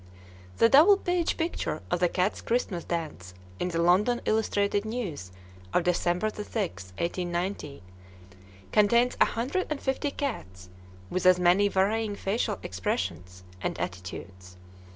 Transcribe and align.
The 0.57 0.67
double 0.67 0.97
page 0.97 1.37
picture 1.37 1.83
of 1.91 1.99
the 1.99 2.09
"Cat's 2.09 2.41
Christmas 2.41 2.83
Dance" 2.83 3.35
in 3.59 3.67
the 3.67 3.79
London 3.79 4.19
Illustrated 4.25 4.83
News 4.83 5.31
of 5.75 5.83
December 5.83 6.31
6, 6.31 6.43
1890, 6.47 7.83
contains 8.71 9.15
a 9.21 9.25
hundred 9.25 9.67
and 9.69 9.79
fifty 9.79 10.09
cats, 10.09 10.69
with 11.11 11.27
as 11.27 11.39
many 11.39 11.67
varying 11.67 12.15
facial 12.15 12.57
expressions 12.63 13.43
and 13.61 13.79
attitudes. 13.79 14.57